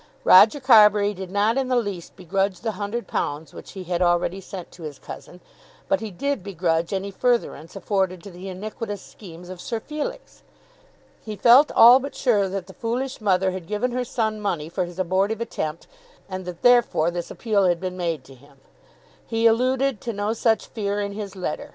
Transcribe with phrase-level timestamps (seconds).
[0.23, 4.41] Roger Carbury did not in the least begrudge the hundred pounds which he had already
[4.41, 5.41] sent to his cousin;
[5.87, 10.41] but he did begrudge any furtherance afforded to the iniquitous schemes of Sir Felix.
[11.23, 14.85] He felt all but sure that the foolish mother had given her son money for
[14.85, 15.85] his abortive attempt,
[16.27, 18.57] and that therefore this appeal had been made to him.
[19.27, 21.69] He alluded to no such fear in his letter.